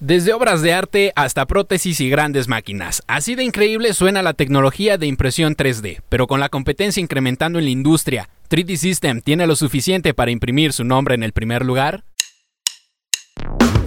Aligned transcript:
Desde 0.00 0.32
obras 0.32 0.62
de 0.62 0.72
arte 0.72 1.12
hasta 1.16 1.44
prótesis 1.46 2.00
y 2.00 2.08
grandes 2.08 2.46
máquinas. 2.46 3.02
Así 3.08 3.34
de 3.34 3.42
increíble 3.42 3.92
suena 3.94 4.22
la 4.22 4.32
tecnología 4.32 4.96
de 4.96 5.08
impresión 5.08 5.56
3D, 5.56 6.02
pero 6.08 6.28
con 6.28 6.38
la 6.38 6.48
competencia 6.48 7.00
incrementando 7.00 7.58
en 7.58 7.64
la 7.64 7.72
industria, 7.72 8.28
3D 8.48 8.76
System 8.76 9.20
tiene 9.22 9.48
lo 9.48 9.56
suficiente 9.56 10.14
para 10.14 10.30
imprimir 10.30 10.72
su 10.72 10.84
nombre 10.84 11.16
en 11.16 11.24
el 11.24 11.32
primer 11.32 11.64
lugar. 11.64 12.04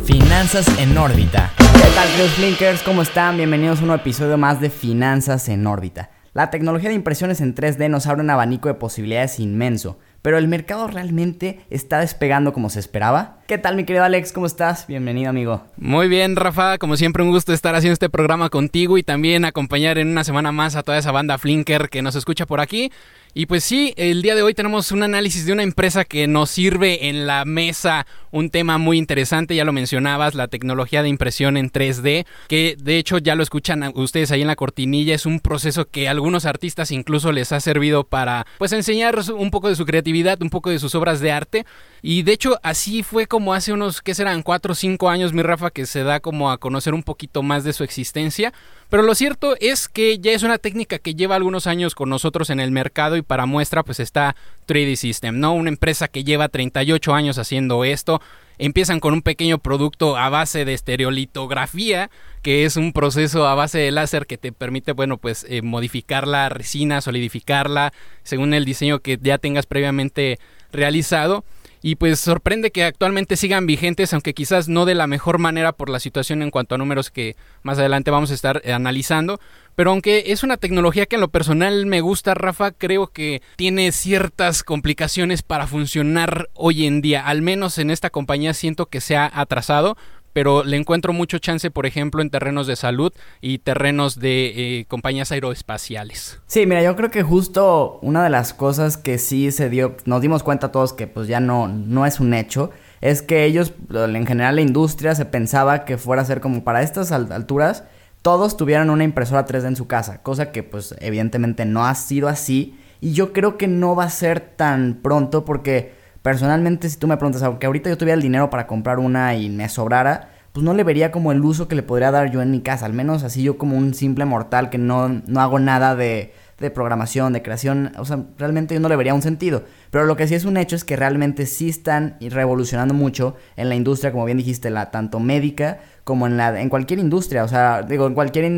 Finanzas 0.03 0.67
en 0.79 0.97
órbita. 0.97 1.53
¿Qué 1.57 1.89
tal, 1.95 2.09
queridos 2.09 2.31
Flinkers? 2.31 2.83
¿Cómo 2.83 3.03
están? 3.03 3.37
Bienvenidos 3.37 3.79
a 3.79 3.83
un 3.83 3.87
nuevo 3.87 4.01
episodio 4.01 4.37
más 4.37 4.59
de 4.59 4.69
Finanzas 4.69 5.47
en 5.47 5.65
órbita. 5.65 6.11
La 6.33 6.49
tecnología 6.49 6.89
de 6.89 6.95
impresiones 6.95 7.39
en 7.39 7.55
3D 7.55 7.89
nos 7.89 8.05
abre 8.07 8.21
un 8.21 8.29
abanico 8.29 8.67
de 8.67 8.73
posibilidades 8.73 9.39
inmenso 9.39 9.97
pero 10.21 10.37
el 10.37 10.47
mercado 10.47 10.87
realmente 10.87 11.61
está 11.69 11.99
despegando 11.99 12.53
como 12.53 12.69
se 12.69 12.79
esperaba. 12.79 13.37
¿Qué 13.47 13.57
tal 13.57 13.75
mi 13.75 13.83
querido 13.83 14.05
Alex? 14.05 14.31
¿Cómo 14.31 14.45
estás? 14.45 14.87
Bienvenido 14.87 15.29
amigo. 15.29 15.63
Muy 15.77 16.07
bien 16.07 16.35
Rafa, 16.35 16.77
como 16.77 16.95
siempre 16.95 17.23
un 17.23 17.31
gusto 17.31 17.53
estar 17.53 17.75
haciendo 17.75 17.93
este 17.93 18.09
programa 18.09 18.49
contigo 18.49 18.97
y 18.97 19.03
también 19.03 19.45
acompañar 19.45 19.97
en 19.97 20.07
una 20.07 20.23
semana 20.23 20.51
más 20.51 20.75
a 20.75 20.83
toda 20.83 20.97
esa 20.97 21.11
banda 21.11 21.37
Flinker 21.37 21.89
que 21.89 22.01
nos 22.01 22.15
escucha 22.15 22.45
por 22.45 22.61
aquí. 22.61 22.91
Y 23.33 23.45
pues 23.45 23.63
sí, 23.63 23.93
el 23.95 24.21
día 24.21 24.35
de 24.35 24.41
hoy 24.41 24.53
tenemos 24.53 24.91
un 24.91 25.03
análisis 25.03 25.45
de 25.45 25.53
una 25.53 25.63
empresa 25.63 26.03
que 26.03 26.27
nos 26.27 26.49
sirve 26.49 27.07
en 27.07 27.25
la 27.27 27.45
mesa 27.45 28.05
un 28.31 28.49
tema 28.49 28.77
muy 28.77 28.97
interesante, 28.97 29.55
ya 29.55 29.63
lo 29.63 29.71
mencionabas, 29.71 30.35
la 30.35 30.49
tecnología 30.49 31.01
de 31.01 31.09
impresión 31.09 31.55
en 31.55 31.71
3D, 31.71 32.25
que 32.49 32.75
de 32.77 32.97
hecho 32.97 33.19
ya 33.19 33.35
lo 33.35 33.43
escuchan 33.43 33.89
ustedes 33.95 34.31
ahí 34.31 34.41
en 34.41 34.47
la 34.47 34.57
cortinilla, 34.57 35.15
es 35.15 35.25
un 35.25 35.39
proceso 35.39 35.85
que 35.85 36.07
a 36.07 36.11
algunos 36.11 36.45
artistas 36.45 36.91
incluso 36.91 37.31
les 37.31 37.53
ha 37.53 37.61
servido 37.61 38.03
para 38.03 38.45
pues 38.57 38.73
enseñar 38.73 39.17
un 39.33 39.49
poco 39.49 39.69
de 39.69 39.75
su 39.75 39.85
creatividad, 39.85 40.10
un 40.39 40.49
poco 40.49 40.69
de 40.69 40.79
sus 40.79 40.95
obras 40.95 41.19
de 41.19 41.31
arte. 41.31 41.65
Y 42.01 42.23
de 42.23 42.33
hecho 42.33 42.59
así 42.63 43.03
fue 43.03 43.27
como 43.27 43.53
hace 43.53 43.73
unos, 43.73 44.01
¿qué 44.01 44.13
serán? 44.13 44.43
4 44.43 44.71
o 44.71 44.75
5 44.75 45.09
años, 45.09 45.33
mi 45.33 45.41
Rafa, 45.41 45.71
que 45.71 45.85
se 45.85 46.03
da 46.03 46.19
como 46.19 46.51
a 46.51 46.57
conocer 46.57 46.93
un 46.93 47.03
poquito 47.03 47.43
más 47.43 47.63
de 47.63 47.73
su 47.73 47.83
existencia. 47.83 48.53
Pero 48.91 49.03
lo 49.03 49.15
cierto 49.15 49.55
es 49.61 49.87
que 49.87 50.19
ya 50.19 50.33
es 50.33 50.43
una 50.43 50.57
técnica 50.57 50.99
que 50.99 51.15
lleva 51.15 51.37
algunos 51.37 51.65
años 51.65 51.95
con 51.95 52.09
nosotros 52.09 52.49
en 52.49 52.59
el 52.59 52.71
mercado 52.71 53.15
y 53.15 53.21
para 53.21 53.45
muestra 53.45 53.83
pues 53.83 54.01
está 54.01 54.35
3D 54.67 54.97
System, 54.97 55.39
¿no? 55.39 55.53
Una 55.53 55.69
empresa 55.69 56.09
que 56.09 56.25
lleva 56.25 56.49
38 56.49 57.13
años 57.13 57.37
haciendo 57.37 57.85
esto. 57.85 58.21
Empiezan 58.57 58.99
con 58.99 59.13
un 59.13 59.21
pequeño 59.21 59.59
producto 59.59 60.17
a 60.17 60.27
base 60.27 60.65
de 60.65 60.73
estereolitografía, 60.73 62.11
que 62.41 62.65
es 62.65 62.75
un 62.75 62.91
proceso 62.91 63.47
a 63.47 63.55
base 63.55 63.77
de 63.77 63.91
láser 63.91 64.25
que 64.27 64.37
te 64.37 64.51
permite, 64.51 64.91
bueno, 64.91 65.17
pues 65.17 65.45
eh, 65.47 65.61
modificar 65.61 66.27
la 66.27 66.49
resina, 66.49 66.99
solidificarla, 66.99 67.93
según 68.23 68.53
el 68.53 68.65
diseño 68.65 68.99
que 68.99 69.17
ya 69.21 69.37
tengas 69.37 69.67
previamente 69.67 70.37
realizado. 70.73 71.45
Y 71.81 71.95
pues 71.95 72.19
sorprende 72.19 72.71
que 72.71 72.83
actualmente 72.83 73.35
sigan 73.35 73.65
vigentes, 73.65 74.13
aunque 74.13 74.33
quizás 74.33 74.67
no 74.67 74.85
de 74.85 74.93
la 74.93 75.07
mejor 75.07 75.39
manera 75.39 75.71
por 75.71 75.89
la 75.89 75.99
situación 75.99 76.41
en 76.43 76.51
cuanto 76.51 76.75
a 76.75 76.77
números 76.77 77.09
que 77.09 77.35
más 77.63 77.79
adelante 77.79 78.11
vamos 78.11 78.29
a 78.29 78.35
estar 78.35 78.61
eh, 78.63 78.73
analizando. 78.73 79.39
Pero 79.75 79.91
aunque 79.91 80.25
es 80.27 80.43
una 80.43 80.57
tecnología 80.57 81.07
que 81.07 81.15
en 81.15 81.21
lo 81.21 81.29
personal 81.29 81.85
me 81.87 82.01
gusta, 82.01 82.35
Rafa, 82.35 82.71
creo 82.71 83.07
que 83.07 83.41
tiene 83.55 83.91
ciertas 83.91 84.63
complicaciones 84.63 85.41
para 85.41 85.65
funcionar 85.65 86.49
hoy 86.53 86.85
en 86.85 87.01
día. 87.01 87.25
Al 87.25 87.41
menos 87.41 87.77
en 87.79 87.89
esta 87.89 88.09
compañía 88.09 88.53
siento 88.53 88.85
que 88.85 89.01
se 89.01 89.17
ha 89.17 89.31
atrasado 89.33 89.97
pero 90.33 90.63
le 90.63 90.77
encuentro 90.77 91.13
mucho 91.13 91.39
chance, 91.39 91.71
por 91.71 91.85
ejemplo, 91.85 92.21
en 92.21 92.29
terrenos 92.29 92.67
de 92.67 92.75
salud 92.75 93.11
y 93.41 93.59
terrenos 93.59 94.19
de 94.19 94.79
eh, 94.79 94.85
compañías 94.85 95.31
aeroespaciales. 95.31 96.39
Sí, 96.47 96.65
mira, 96.65 96.83
yo 96.83 96.95
creo 96.95 97.11
que 97.11 97.23
justo 97.23 97.99
una 98.01 98.23
de 98.23 98.29
las 98.29 98.53
cosas 98.53 98.97
que 98.97 99.17
sí 99.17 99.51
se 99.51 99.69
dio, 99.69 99.97
nos 100.05 100.21
dimos 100.21 100.43
cuenta 100.43 100.71
todos 100.71 100.93
que 100.93 101.07
pues 101.07 101.27
ya 101.27 101.39
no, 101.39 101.67
no 101.67 102.05
es 102.05 102.19
un 102.19 102.33
hecho, 102.33 102.71
es 103.01 103.21
que 103.21 103.45
ellos, 103.45 103.73
en 103.91 104.27
general 104.27 104.55
la 104.55 104.61
industria 104.61 105.15
se 105.15 105.25
pensaba 105.25 105.85
que 105.85 105.97
fuera 105.97 106.21
a 106.21 106.25
ser 106.25 106.39
como 106.39 106.63
para 106.63 106.81
estas 106.81 107.11
alturas, 107.11 107.83
todos 108.21 108.55
tuvieran 108.55 108.91
una 108.91 109.03
impresora 109.03 109.45
3D 109.45 109.67
en 109.67 109.75
su 109.75 109.87
casa, 109.87 110.21
cosa 110.21 110.51
que 110.51 110.61
pues 110.61 110.95
evidentemente 110.99 111.65
no 111.65 111.85
ha 111.85 111.95
sido 111.95 112.27
así 112.27 112.77
y 112.99 113.13
yo 113.13 113.33
creo 113.33 113.57
que 113.57 113.67
no 113.67 113.95
va 113.95 114.03
a 114.05 114.09
ser 114.09 114.39
tan 114.39 114.99
pronto 115.01 115.43
porque 115.43 115.93
Personalmente, 116.21 116.89
si 116.89 116.97
tú 116.97 117.07
me 117.07 117.17
preguntas, 117.17 117.41
aunque 117.43 117.65
ahorita 117.65 117.89
yo 117.89 117.97
tuviera 117.97 118.15
el 118.15 118.21
dinero 118.21 118.49
para 118.49 118.67
comprar 118.67 118.99
una 118.99 119.35
y 119.35 119.49
me 119.49 119.67
sobrara, 119.69 120.29
pues 120.53 120.63
no 120.63 120.73
le 120.73 120.83
vería 120.83 121.11
como 121.11 121.31
el 121.31 121.43
uso 121.43 121.67
que 121.67 121.75
le 121.75 121.83
podría 121.83 122.11
dar 122.11 122.29
yo 122.29 122.41
en 122.41 122.51
mi 122.51 122.61
casa. 122.61 122.85
Al 122.85 122.93
menos 122.93 123.23
así 123.23 123.41
yo 123.41 123.57
como 123.57 123.77
un 123.77 123.93
simple 123.93 124.25
mortal 124.25 124.69
que 124.69 124.77
no, 124.77 125.09
no 125.09 125.41
hago 125.41 125.59
nada 125.59 125.95
de, 125.95 126.33
de 126.59 126.69
programación, 126.69 127.33
de 127.33 127.41
creación. 127.41 127.93
O 127.97 128.05
sea, 128.05 128.25
realmente 128.37 128.73
yo 128.75 128.79
no 128.79 128.89
le 128.89 128.95
vería 128.95 129.13
un 129.13 129.21
sentido. 129.21 129.63
Pero 129.89 130.05
lo 130.05 130.15
que 130.15 130.27
sí 130.27 130.35
es 130.35 130.45
un 130.45 130.57
hecho 130.57 130.75
es 130.75 130.83
que 130.83 130.95
realmente 130.95 131.45
sí 131.45 131.69
están 131.69 132.17
revolucionando 132.21 132.93
mucho 132.93 133.35
en 133.55 133.69
la 133.69 133.75
industria, 133.75 134.11
como 134.11 134.25
bien 134.25 134.37
dijiste, 134.37 134.69
la 134.69 134.91
tanto 134.91 135.19
médica 135.19 135.79
como 136.03 136.27
en 136.27 136.37
la 136.37 136.59
en 136.61 136.69
cualquier 136.69 136.99
industria. 136.99 137.43
O 137.43 137.47
sea, 137.47 137.81
digo, 137.83 138.05
en 138.07 138.13
cualquier... 138.13 138.51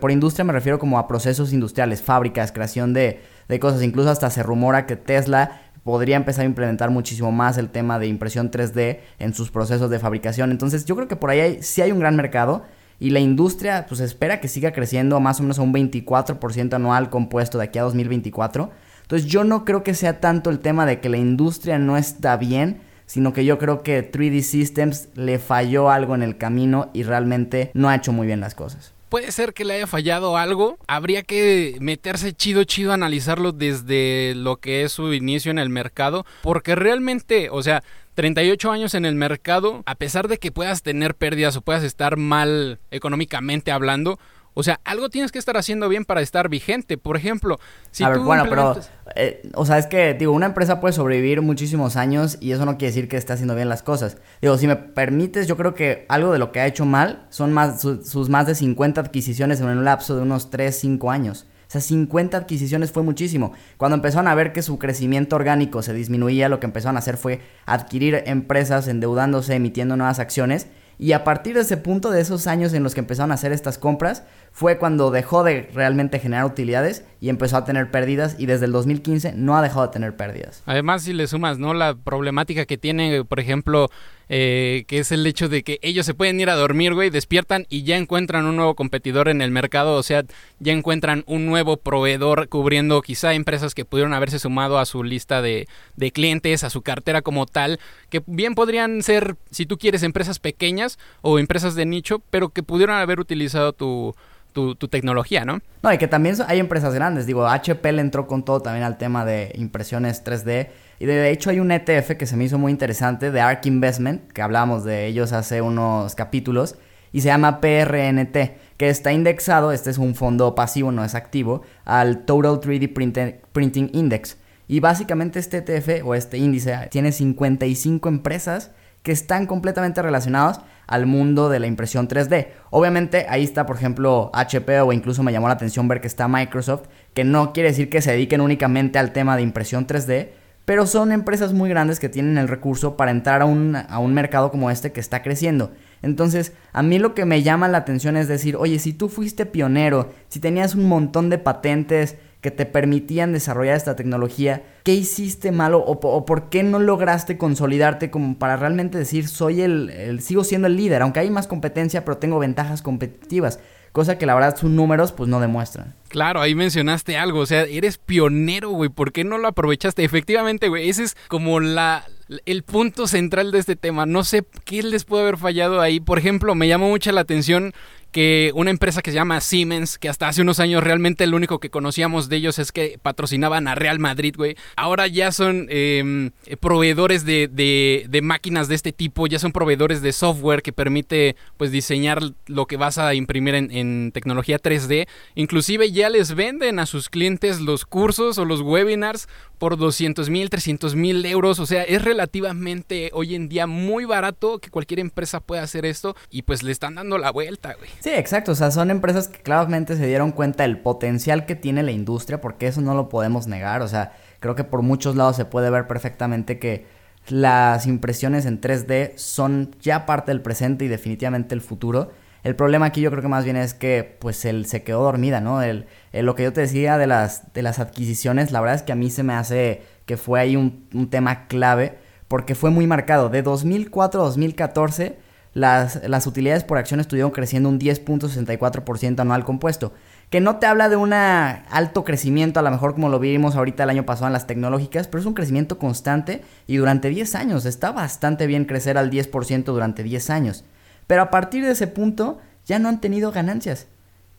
por 0.00 0.10
industria 0.10 0.44
me 0.44 0.52
refiero 0.52 0.78
como 0.78 0.98
a 0.98 1.06
procesos 1.06 1.52
industriales, 1.52 2.02
fábricas, 2.02 2.52
creación 2.52 2.92
de, 2.92 3.20
de 3.48 3.60
cosas. 3.60 3.82
Incluso 3.82 4.10
hasta 4.10 4.30
se 4.30 4.42
rumora 4.42 4.86
que 4.86 4.96
Tesla 4.96 5.60
podría 5.84 6.16
empezar 6.16 6.42
a 6.42 6.48
implementar 6.48 6.90
muchísimo 6.90 7.30
más 7.30 7.58
el 7.58 7.68
tema 7.68 7.98
de 7.98 8.06
impresión 8.06 8.50
3D 8.50 9.00
en 9.18 9.34
sus 9.34 9.50
procesos 9.50 9.90
de 9.90 9.98
fabricación. 9.98 10.50
Entonces 10.50 10.84
yo 10.86 10.96
creo 10.96 11.06
que 11.06 11.16
por 11.16 11.30
ahí 11.30 11.58
sí 11.60 11.82
hay 11.82 11.92
un 11.92 12.00
gran 12.00 12.16
mercado 12.16 12.64
y 12.98 13.10
la 13.10 13.20
industria 13.20 13.86
pues 13.86 14.00
espera 14.00 14.40
que 14.40 14.48
siga 14.48 14.72
creciendo 14.72 15.20
más 15.20 15.38
o 15.38 15.42
menos 15.42 15.58
a 15.58 15.62
un 15.62 15.72
24% 15.74 16.74
anual 16.74 17.10
compuesto 17.10 17.58
de 17.58 17.64
aquí 17.64 17.78
a 17.78 17.82
2024. 17.82 18.70
Entonces 19.02 19.28
yo 19.28 19.44
no 19.44 19.64
creo 19.64 19.82
que 19.84 19.94
sea 19.94 20.20
tanto 20.20 20.50
el 20.50 20.60
tema 20.60 20.86
de 20.86 21.00
que 21.00 21.10
la 21.10 21.18
industria 21.18 21.78
no 21.78 21.98
está 21.98 22.36
bien, 22.38 22.80
sino 23.04 23.34
que 23.34 23.44
yo 23.44 23.58
creo 23.58 23.82
que 23.82 24.10
3D 24.10 24.40
Systems 24.40 25.08
le 25.14 25.38
falló 25.38 25.90
algo 25.90 26.14
en 26.14 26.22
el 26.22 26.38
camino 26.38 26.90
y 26.94 27.02
realmente 27.02 27.70
no 27.74 27.90
ha 27.90 27.94
hecho 27.94 28.12
muy 28.12 28.26
bien 28.26 28.40
las 28.40 28.54
cosas 28.54 28.93
puede 29.14 29.30
ser 29.30 29.54
que 29.54 29.64
le 29.64 29.74
haya 29.74 29.86
fallado 29.86 30.36
algo. 30.36 30.76
Habría 30.88 31.22
que 31.22 31.76
meterse 31.80 32.32
chido, 32.32 32.64
chido, 32.64 32.90
a 32.90 32.94
analizarlo 32.94 33.52
desde 33.52 34.34
lo 34.34 34.56
que 34.56 34.82
es 34.82 34.90
su 34.90 35.14
inicio 35.14 35.52
en 35.52 35.60
el 35.60 35.68
mercado. 35.68 36.26
Porque 36.42 36.74
realmente, 36.74 37.48
o 37.48 37.62
sea, 37.62 37.84
38 38.14 38.72
años 38.72 38.92
en 38.94 39.04
el 39.04 39.14
mercado, 39.14 39.84
a 39.86 39.94
pesar 39.94 40.26
de 40.26 40.38
que 40.38 40.50
puedas 40.50 40.82
tener 40.82 41.14
pérdidas 41.14 41.54
o 41.54 41.60
puedas 41.60 41.84
estar 41.84 42.16
mal 42.16 42.80
económicamente 42.90 43.70
hablando, 43.70 44.18
o 44.54 44.62
sea, 44.62 44.80
algo 44.84 45.10
tienes 45.10 45.32
que 45.32 45.38
estar 45.38 45.56
haciendo 45.56 45.88
bien 45.88 46.04
para 46.04 46.20
estar 46.22 46.48
vigente. 46.48 46.96
Por 46.96 47.16
ejemplo, 47.16 47.58
si 47.90 48.04
a 48.04 48.08
ver, 48.08 48.20
bueno, 48.20 48.44
pero, 48.48 48.78
eh, 49.16 49.42
o 49.54 49.66
sea, 49.66 49.78
es 49.78 49.86
que, 49.86 50.14
digo, 50.14 50.32
una 50.32 50.46
empresa 50.46 50.80
puede 50.80 50.92
sobrevivir 50.92 51.42
muchísimos 51.42 51.96
años 51.96 52.38
y 52.40 52.52
eso 52.52 52.64
no 52.64 52.78
quiere 52.78 52.94
decir 52.94 53.08
que 53.08 53.16
esté 53.16 53.32
haciendo 53.32 53.56
bien 53.56 53.68
las 53.68 53.82
cosas. 53.82 54.16
Digo, 54.40 54.56
si 54.56 54.68
me 54.68 54.76
permites, 54.76 55.48
yo 55.48 55.56
creo 55.56 55.74
que 55.74 56.06
algo 56.08 56.32
de 56.32 56.38
lo 56.38 56.52
que 56.52 56.60
ha 56.60 56.66
hecho 56.66 56.86
mal 56.86 57.26
son 57.30 57.52
más 57.52 57.82
sus 57.82 58.28
más 58.28 58.46
de 58.46 58.54
50 58.54 59.00
adquisiciones 59.00 59.60
en 59.60 59.66
un 59.66 59.84
lapso 59.84 60.14
de 60.14 60.22
unos 60.22 60.50
3, 60.50 60.74
5 60.78 61.10
años. 61.10 61.46
O 61.66 61.70
sea, 61.74 61.80
50 61.80 62.36
adquisiciones 62.36 62.92
fue 62.92 63.02
muchísimo. 63.02 63.52
Cuando 63.76 63.96
empezaron 63.96 64.28
a 64.28 64.34
ver 64.36 64.52
que 64.52 64.62
su 64.62 64.78
crecimiento 64.78 65.34
orgánico 65.34 65.82
se 65.82 65.92
disminuía, 65.92 66.48
lo 66.48 66.60
que 66.60 66.66
empezaron 66.66 66.96
a 66.96 67.00
hacer 67.00 67.16
fue 67.16 67.40
adquirir 67.66 68.22
empresas 68.26 68.86
endeudándose, 68.86 69.54
emitiendo 69.54 69.96
nuevas 69.96 70.20
acciones 70.20 70.68
y 70.98 71.12
a 71.12 71.24
partir 71.24 71.54
de 71.54 71.62
ese 71.62 71.76
punto, 71.76 72.10
de 72.10 72.20
esos 72.20 72.46
años 72.46 72.72
en 72.72 72.82
los 72.82 72.94
que 72.94 73.00
empezaron 73.00 73.30
a 73.30 73.34
hacer 73.34 73.52
estas 73.52 73.78
compras, 73.78 74.22
fue 74.52 74.78
cuando 74.78 75.10
dejó 75.10 75.44
de 75.44 75.68
realmente 75.74 76.18
generar 76.18 76.44
utilidades 76.44 77.04
y 77.24 77.30
empezó 77.30 77.56
a 77.56 77.64
tener 77.64 77.90
pérdidas 77.90 78.36
y 78.38 78.44
desde 78.44 78.66
el 78.66 78.72
2015 78.72 79.32
no 79.32 79.56
ha 79.56 79.62
dejado 79.62 79.86
de 79.86 79.92
tener 79.94 80.14
pérdidas. 80.14 80.62
Además, 80.66 81.04
si 81.04 81.14
le 81.14 81.26
sumas, 81.26 81.58
¿no? 81.58 81.72
La 81.72 81.94
problemática 81.94 82.66
que 82.66 82.76
tiene, 82.76 83.24
por 83.24 83.40
ejemplo, 83.40 83.88
eh, 84.28 84.84
que 84.88 84.98
es 84.98 85.10
el 85.10 85.26
hecho 85.26 85.48
de 85.48 85.62
que 85.62 85.78
ellos 85.80 86.04
se 86.04 86.12
pueden 86.12 86.38
ir 86.38 86.50
a 86.50 86.54
dormir, 86.54 86.92
güey, 86.92 87.08
despiertan 87.08 87.64
y 87.70 87.84
ya 87.84 87.96
encuentran 87.96 88.44
un 88.44 88.56
nuevo 88.56 88.74
competidor 88.74 89.30
en 89.30 89.40
el 89.40 89.50
mercado, 89.50 89.94
o 89.94 90.02
sea, 90.02 90.24
ya 90.58 90.74
encuentran 90.74 91.24
un 91.26 91.46
nuevo 91.46 91.78
proveedor 91.78 92.50
cubriendo 92.50 93.00
quizá 93.00 93.32
empresas 93.32 93.74
que 93.74 93.86
pudieron 93.86 94.12
haberse 94.12 94.38
sumado 94.38 94.78
a 94.78 94.84
su 94.84 95.02
lista 95.02 95.40
de, 95.40 95.66
de 95.96 96.12
clientes, 96.12 96.62
a 96.62 96.68
su 96.68 96.82
cartera 96.82 97.22
como 97.22 97.46
tal, 97.46 97.80
que 98.10 98.22
bien 98.26 98.54
podrían 98.54 99.02
ser, 99.02 99.36
si 99.50 99.64
tú 99.64 99.78
quieres, 99.78 100.02
empresas 100.02 100.40
pequeñas 100.40 100.98
o 101.22 101.38
empresas 101.38 101.74
de 101.74 101.86
nicho, 101.86 102.20
pero 102.28 102.50
que 102.50 102.62
pudieron 102.62 102.96
haber 102.96 103.18
utilizado 103.18 103.72
tu 103.72 104.14
tu, 104.54 104.74
tecnología, 104.88 105.44
¿no? 105.44 105.60
No, 105.82 105.92
y 105.92 105.98
que 105.98 106.08
también 106.08 106.36
hay 106.46 106.60
empresas 106.60 106.94
grandes. 106.94 107.26
Digo, 107.26 107.46
HP 107.46 107.92
le 107.92 108.00
entró 108.00 108.26
con 108.26 108.44
todo 108.44 108.60
también 108.60 108.84
al 108.84 108.96
tema 108.96 109.26
de 109.26 109.52
impresiones 109.56 110.24
3D. 110.24 110.68
Y 111.00 111.06
de 111.06 111.30
hecho 111.30 111.50
hay 111.50 111.60
un 111.60 111.70
ETF 111.70 112.12
que 112.16 112.26
se 112.26 112.36
me 112.36 112.44
hizo 112.44 112.56
muy 112.56 112.72
interesante 112.72 113.30
de 113.30 113.40
ARK 113.40 113.66
Investment, 113.66 114.32
que 114.32 114.40
hablábamos 114.40 114.84
de 114.84 115.06
ellos 115.06 115.32
hace 115.32 115.60
unos 115.60 116.14
capítulos, 116.14 116.76
y 117.12 117.20
se 117.20 117.28
llama 117.28 117.60
PRNT, 117.60 118.36
que 118.76 118.88
está 118.88 119.12
indexado, 119.12 119.72
este 119.72 119.90
es 119.90 119.98
un 119.98 120.14
fondo 120.14 120.54
pasivo, 120.54 120.92
no 120.92 121.04
es 121.04 121.14
activo, 121.14 121.62
al 121.84 122.24
Total 122.24 122.60
3D 122.60 123.38
Printing 123.52 123.90
Index. 123.92 124.38
Y 124.66 124.80
básicamente 124.80 125.40
este 125.40 125.58
ETF 125.58 126.06
o 126.06 126.14
este 126.14 126.38
índice 126.38 126.88
tiene 126.90 127.12
55 127.12 128.08
empresas 128.08 128.70
que 129.04 129.12
están 129.12 129.46
completamente 129.46 130.02
relacionadas 130.02 130.62
al 130.86 131.06
mundo 131.06 131.48
de 131.50 131.60
la 131.60 131.66
impresión 131.66 132.08
3D. 132.08 132.48
Obviamente 132.70 133.26
ahí 133.28 133.44
está, 133.44 133.66
por 133.66 133.76
ejemplo, 133.76 134.30
HP 134.32 134.80
o 134.80 134.92
incluso 134.92 135.22
me 135.22 135.30
llamó 135.30 135.46
la 135.46 135.54
atención 135.54 135.86
ver 135.86 136.00
que 136.00 136.08
está 136.08 136.26
Microsoft, 136.26 136.88
que 137.12 137.22
no 137.22 137.52
quiere 137.52 137.68
decir 137.68 137.90
que 137.90 138.02
se 138.02 138.12
dediquen 138.12 138.40
únicamente 138.40 138.98
al 138.98 139.12
tema 139.12 139.36
de 139.36 139.42
impresión 139.42 139.86
3D, 139.86 140.30
pero 140.64 140.86
son 140.86 141.12
empresas 141.12 141.52
muy 141.52 141.68
grandes 141.68 142.00
que 142.00 142.08
tienen 142.08 142.38
el 142.38 142.48
recurso 142.48 142.96
para 142.96 143.10
entrar 143.10 143.42
a 143.42 143.44
un, 143.44 143.76
a 143.76 143.98
un 143.98 144.14
mercado 144.14 144.50
como 144.50 144.70
este 144.70 144.92
que 144.92 145.00
está 145.00 145.22
creciendo. 145.22 145.72
Entonces, 146.00 146.54
a 146.72 146.82
mí 146.82 146.98
lo 146.98 147.14
que 147.14 147.26
me 147.26 147.42
llama 147.42 147.68
la 147.68 147.78
atención 147.78 148.16
es 148.16 148.26
decir, 148.26 148.56
oye, 148.56 148.78
si 148.78 148.94
tú 148.94 149.10
fuiste 149.10 149.44
pionero, 149.44 150.12
si 150.28 150.40
tenías 150.40 150.74
un 150.74 150.88
montón 150.88 151.28
de 151.28 151.38
patentes 151.38 152.16
que 152.44 152.50
te 152.50 152.66
permitían 152.66 153.32
desarrollar 153.32 153.74
esta 153.74 153.96
tecnología, 153.96 154.62
¿qué 154.82 154.92
hiciste 154.92 155.50
malo 155.50 155.78
o, 155.78 156.26
por 156.26 156.50
qué 156.50 156.62
no 156.62 156.78
lograste 156.78 157.38
consolidarte 157.38 158.10
como 158.10 158.36
para 158.38 158.58
realmente 158.58 158.98
decir, 158.98 159.28
soy 159.28 159.62
el, 159.62 160.20
sigo 160.20 160.44
siendo 160.44 160.68
el 160.68 160.76
líder, 160.76 161.00
aunque 161.00 161.20
hay 161.20 161.30
más 161.30 161.46
competencia, 161.46 162.04
pero 162.04 162.18
tengo 162.18 162.38
ventajas 162.38 162.82
competitivas? 162.82 163.60
Cosa 163.92 164.18
que 164.18 164.26
la 164.26 164.34
verdad 164.34 164.58
sus 164.58 164.70
números 164.70 165.12
pues 165.12 165.30
no 165.30 165.40
demuestran. 165.40 165.94
Claro, 166.08 166.42
ahí 166.42 166.54
mencionaste 166.54 167.16
algo, 167.16 167.38
o 167.38 167.46
sea, 167.46 167.62
eres 167.62 167.96
pionero, 167.96 168.68
güey, 168.68 168.90
¿por 168.90 169.10
qué 169.10 169.24
no 169.24 169.38
lo 169.38 169.48
aprovechaste? 169.48 170.04
Efectivamente, 170.04 170.68
güey, 170.68 170.90
ese 170.90 171.04
es 171.04 171.16
como 171.28 171.60
la, 171.60 172.04
el 172.44 172.62
punto 172.62 173.06
central 173.06 173.52
de 173.52 173.60
este 173.60 173.74
tema. 173.74 174.04
No 174.04 174.22
sé 174.22 174.44
qué 174.66 174.82
les 174.82 175.04
puede 175.04 175.22
haber 175.22 175.38
fallado 175.38 175.80
ahí. 175.80 175.98
Por 175.98 176.18
ejemplo, 176.18 176.54
me 176.54 176.68
llamó 176.68 176.90
mucho 176.90 177.10
la 177.10 177.22
atención 177.22 177.72
que 178.14 178.52
una 178.54 178.70
empresa 178.70 179.02
que 179.02 179.10
se 179.10 179.16
llama 179.16 179.40
Siemens, 179.40 179.98
que 179.98 180.08
hasta 180.08 180.28
hace 180.28 180.40
unos 180.40 180.60
años 180.60 180.84
realmente 180.84 181.26
lo 181.26 181.36
único 181.36 181.58
que 181.58 181.68
conocíamos 181.68 182.28
de 182.28 182.36
ellos 182.36 182.60
es 182.60 182.70
que 182.70 182.96
patrocinaban 183.02 183.66
a 183.66 183.74
Real 183.74 183.98
Madrid, 183.98 184.36
güey. 184.36 184.56
Ahora 184.76 185.08
ya 185.08 185.32
son 185.32 185.66
em, 185.68 186.30
proveedores 186.60 187.24
de, 187.24 187.48
de, 187.48 188.22
máquinas 188.22 188.68
de 188.68 188.76
este 188.76 188.92
tipo, 188.92 189.26
ya 189.26 189.40
son 189.40 189.50
proveedores 189.50 190.00
de 190.00 190.12
software 190.12 190.62
que 190.62 190.72
permite 190.72 191.34
pues 191.56 191.72
diseñar 191.72 192.20
lo 192.46 192.66
que 192.66 192.76
vas 192.76 192.98
a 192.98 193.14
imprimir 193.14 193.56
en, 193.56 193.72
en 193.72 194.12
tecnología 194.12 194.60
3D. 194.60 195.08
Inclusive 195.34 195.90
ya 195.90 196.08
les 196.08 196.36
venden 196.36 196.78
a 196.78 196.86
sus 196.86 197.08
clientes 197.08 197.60
los 197.60 197.84
cursos 197.84 198.38
o 198.38 198.44
los 198.44 198.60
webinars 198.60 199.26
por 199.58 199.76
200 199.76 200.30
mil, 200.30 200.50
300 200.50 200.94
mil 200.94 201.26
euros. 201.26 201.58
O 201.58 201.66
sea, 201.66 201.82
es 201.82 202.02
relativamente 202.02 203.10
hoy 203.12 203.34
en 203.34 203.48
día 203.48 203.66
muy 203.66 204.04
barato 204.04 204.60
que 204.60 204.70
cualquier 204.70 205.00
empresa 205.00 205.40
pueda 205.40 205.62
hacer 205.62 205.84
esto 205.84 206.14
y 206.30 206.42
pues 206.42 206.62
le 206.62 206.70
están 206.70 206.94
dando 206.94 207.18
la 207.18 207.32
vuelta, 207.32 207.74
güey. 207.74 207.90
Sí, 208.04 208.10
exacto. 208.10 208.52
O 208.52 208.54
sea, 208.54 208.70
son 208.70 208.90
empresas 208.90 209.28
que 209.28 209.40
claramente 209.40 209.96
se 209.96 210.06
dieron 210.06 210.30
cuenta 210.30 210.64
del 210.64 210.78
potencial 210.78 211.46
que 211.46 211.56
tiene 211.56 211.82
la 211.82 211.90
industria 211.90 212.38
porque 212.38 212.66
eso 212.66 212.82
no 212.82 212.94
lo 212.94 213.08
podemos 213.08 213.46
negar. 213.46 213.80
O 213.80 213.88
sea, 213.88 214.12
creo 214.40 214.54
que 214.54 214.62
por 214.62 214.82
muchos 214.82 215.16
lados 215.16 215.36
se 215.36 215.46
puede 215.46 215.70
ver 215.70 215.86
perfectamente 215.86 216.58
que 216.58 216.84
las 217.28 217.86
impresiones 217.86 218.44
en 218.44 218.60
3D 218.60 219.16
son 219.16 219.74
ya 219.80 220.04
parte 220.04 220.32
del 220.32 220.42
presente 220.42 220.84
y 220.84 220.88
definitivamente 220.88 221.54
el 221.54 221.62
futuro. 221.62 222.10
El 222.42 222.54
problema 222.56 222.84
aquí 222.84 223.00
yo 223.00 223.10
creo 223.10 223.22
que 223.22 223.28
más 223.28 223.44
bien 223.44 223.56
es 223.56 223.72
que 223.72 224.18
pues 224.20 224.44
él 224.44 224.66
se 224.66 224.82
quedó 224.82 225.02
dormida, 225.02 225.40
¿no? 225.40 225.62
El, 225.62 225.86
lo 226.12 226.34
que 226.34 226.42
yo 226.42 226.52
te 226.52 226.60
decía 226.60 226.98
de 226.98 227.06
las, 227.06 227.54
de 227.54 227.62
las 227.62 227.78
adquisiciones, 227.78 228.52
la 228.52 228.60
verdad 228.60 228.76
es 228.76 228.82
que 228.82 228.92
a 228.92 228.96
mí 228.96 229.08
se 229.10 229.22
me 229.22 229.32
hace 229.32 229.82
que 230.04 230.18
fue 230.18 230.40
ahí 230.40 230.56
un, 230.56 230.86
un 230.92 231.08
tema 231.08 231.46
clave 231.46 231.96
porque 232.28 232.54
fue 232.54 232.68
muy 232.70 232.86
marcado. 232.86 233.30
De 233.30 233.40
2004 233.40 234.20
a 234.20 234.24
2014 234.26 235.23
las, 235.54 236.06
las 236.08 236.26
utilidades 236.26 236.64
por 236.64 236.78
acción 236.78 237.00
estuvieron 237.00 237.30
creciendo 237.30 237.68
un 237.68 237.80
10.64% 237.80 239.20
anual 239.20 239.44
compuesto. 239.44 239.92
Que 240.30 240.40
no 240.40 240.56
te 240.56 240.66
habla 240.66 240.88
de 240.88 240.96
un 240.96 241.12
alto 241.12 242.04
crecimiento, 242.04 242.58
a 242.58 242.62
lo 242.62 242.70
mejor 242.70 242.94
como 242.94 243.08
lo 243.08 243.20
vimos 243.20 243.54
ahorita 243.54 243.84
el 243.84 243.90
año 243.90 244.04
pasado 244.04 244.26
en 244.26 244.32
las 244.32 244.48
tecnológicas, 244.48 245.06
pero 245.06 245.20
es 245.20 245.26
un 245.26 245.34
crecimiento 245.34 245.78
constante 245.78 246.42
y 246.66 246.76
durante 246.76 247.08
10 247.08 247.34
años. 247.36 247.66
Está 247.66 247.92
bastante 247.92 248.46
bien 248.46 248.64
crecer 248.64 248.98
al 248.98 249.10
10% 249.10 249.64
durante 249.64 250.02
10 250.02 250.30
años. 250.30 250.64
Pero 251.06 251.22
a 251.22 251.30
partir 251.30 251.64
de 251.64 251.70
ese 251.70 251.86
punto 251.86 252.38
ya 252.66 252.78
no 252.78 252.88
han 252.88 253.00
tenido 253.00 253.30
ganancias. 253.30 253.86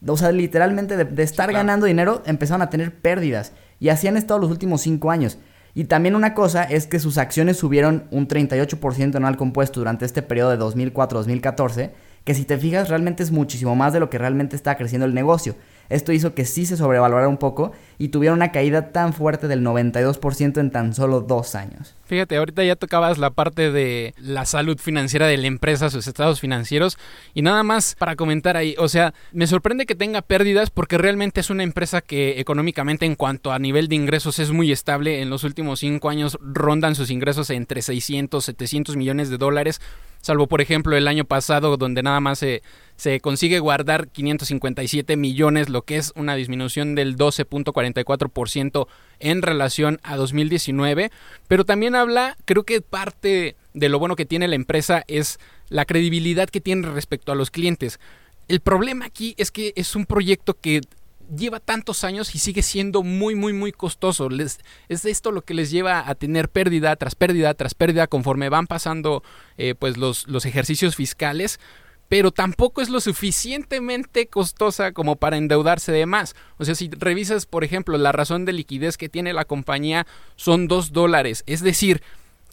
O 0.06 0.18
sea, 0.18 0.32
literalmente 0.32 0.98
de, 0.98 1.24
estar 1.24 1.52
ganando 1.52 1.86
dinero 1.86 2.22
empezaron 2.26 2.62
a 2.62 2.70
tener 2.70 2.94
pérdidas. 2.94 3.54
Y 3.80 3.90
así 3.90 4.08
han 4.08 4.18
estado 4.18 4.40
los 4.40 4.52
últimos 4.52 4.82
5 4.82 5.12
años. 5.12 5.38
Y 5.76 5.84
también 5.84 6.16
una 6.16 6.34
cosa 6.34 6.64
es 6.64 6.88
que 6.88 7.00
sus 7.00 7.18
acciones 7.18 7.58
subieron 7.58 8.06
un 8.10 8.30
38% 8.30 9.16
anual 9.16 9.36
compuesto 9.36 9.82
durante 9.82 10.06
este 10.06 10.22
periodo 10.22 10.52
de 10.52 10.58
2004-2014, 10.58 11.92
que 12.24 12.34
si 12.34 12.46
te 12.46 12.58
fijas 12.58 12.88
realmente 12.88 13.22
es 13.22 13.32
muchísimo 13.32 13.76
más 13.76 13.92
de 13.92 14.00
lo 14.00 14.10
que 14.10 14.18
realmente 14.18 14.56
está 14.56 14.78
creciendo 14.78 15.06
el 15.06 15.14
negocio. 15.14 15.56
Esto 15.90 16.12
hizo 16.12 16.34
que 16.34 16.46
sí 16.46 16.66
se 16.66 16.78
sobrevalorara 16.78 17.28
un 17.28 17.38
poco 17.38 17.72
y 17.98 18.10
tuviera 18.10 18.34
una 18.34 18.52
caída 18.52 18.92
tan 18.92 19.14
fuerte 19.14 19.48
del 19.48 19.64
92% 19.64 20.60
en 20.60 20.72
tan 20.72 20.94
solo 20.94 21.22
dos 21.22 21.56
años. 21.56 21.96
Fíjate, 22.06 22.38
ahorita 22.38 22.64
ya 22.64 22.76
tocabas 22.76 23.18
la 23.18 23.32
parte 23.32 23.72
de 23.72 24.14
la 24.18 24.46
salud 24.46 24.78
financiera 24.78 25.28
de 25.28 25.38
la 25.38 25.48
empresa, 25.48 25.90
sus 25.90 26.08
estados 26.08 26.40
financieros, 26.40 26.98
y 27.34 27.42
nada 27.42 27.64
más 27.64 27.96
para 27.98 28.16
comentar 28.16 28.58
ahí, 28.58 28.76
o 28.78 28.88
sea, 28.88 29.14
me 29.32 29.48
sorprende 29.48 29.86
que 29.86 29.96
tenga 29.96 30.22
pérdidas 30.22 30.70
porque 30.70 30.98
realmente 30.98 31.40
es 31.42 31.50
una 31.50 31.64
empresa 31.64 32.02
que 32.02 32.40
económicamente 32.40 33.06
en 33.06 33.16
cuanto 33.16 33.52
a 33.52 33.60
nivel 33.60 33.88
de 33.88 33.96
ingresos 33.96 34.40
es 34.40 34.52
muy 34.52 34.72
estable. 34.72 35.22
En 35.22 35.30
los 35.30 35.44
últimos 35.44 35.80
cinco 35.80 36.10
años 36.10 36.38
rondan 36.42 36.96
sus 36.96 37.10
ingresos 37.10 37.50
entre 37.50 37.82
600, 37.82 38.44
700 38.44 38.96
millones 38.96 39.30
de 39.30 39.38
dólares 39.38 39.82
salvo 40.26 40.48
por 40.48 40.60
ejemplo 40.60 40.98
el 40.98 41.08
año 41.08 41.24
pasado 41.24 41.78
donde 41.78 42.02
nada 42.02 42.20
más 42.20 42.40
se, 42.40 42.64
se 42.96 43.20
consigue 43.20 43.60
guardar 43.60 44.08
557 44.08 45.18
millones, 45.18 45.70
lo 45.70 45.84
que 45.84 45.98
es 45.98 46.14
una 46.16 46.34
disminución 46.34 46.96
del 46.96 47.16
12.44% 47.16 48.88
en 49.20 49.44
relación 49.44 50.00
a 50.02 50.16
2019, 50.16 51.12
pero 51.48 51.64
también 51.64 51.94
habla, 51.94 52.38
creo 52.46 52.64
que 52.64 52.82
parte 52.82 53.56
de 53.76 53.90
lo 53.90 54.00
bueno 54.00 54.16
que 54.16 54.26
tiene 54.26 54.48
la 54.48 54.56
empresa 54.56 55.04
es 55.08 55.40
la 55.70 55.86
credibilidad 55.86 56.50
que 56.50 56.60
tiene 56.60 56.90
respecto 56.90 57.32
a 57.32 57.36
los 57.36 57.52
clientes. 57.52 58.00
El 58.48 58.62
problema 58.62 59.06
aquí 59.06 59.36
es 59.38 59.52
que 59.52 59.74
es 59.76 59.96
un 59.96 60.08
proyecto 60.08 60.56
que 60.56 60.82
lleva 61.36 61.60
tantos 61.60 62.04
años 62.04 62.34
y 62.36 62.40
sigue 62.40 62.62
siendo 62.62 63.04
muy, 63.04 63.36
muy, 63.36 63.54
muy 63.54 63.72
costoso. 63.72 64.30
Les, 64.30 64.60
es 64.90 65.06
esto 65.06 65.32
lo 65.32 65.42
que 65.42 65.54
les 65.54 65.72
lleva 65.72 66.08
a 66.10 66.16
tener 66.16 66.50
pérdida 66.50 66.96
tras 66.96 67.16
pérdida 67.16 67.54
tras 67.54 67.74
pérdida 67.74 68.08
conforme 68.08 68.50
van 68.50 68.68
pasando 68.68 69.24
eh, 69.58 69.76
pues 69.76 69.98
los, 69.98 70.28
los 70.28 70.46
ejercicios 70.46 70.96
fiscales. 70.96 71.60
Pero 72.08 72.32
tampoco 72.32 72.82
es 72.82 72.90
lo 72.90 73.00
suficientemente 73.00 74.28
costosa 74.28 74.92
como 74.92 75.16
para 75.16 75.38
endeudarse 75.38 75.92
de 75.92 76.06
más. 76.06 76.36
O 76.58 76.66
sea, 76.66 76.76
si 76.76 76.90
revisas, 76.92 77.48
por 77.48 77.64
ejemplo, 77.64 77.98
la 77.98 78.12
razón 78.12 78.46
de 78.46 78.54
liquidez 78.54 78.96
que 78.98 79.10
tiene 79.10 79.34
la 79.34 79.46
compañía 79.46 80.06
son 80.36 80.68
dos 80.68 80.92
dólares. 80.92 81.44
Es 81.48 81.62
decir, 81.62 82.04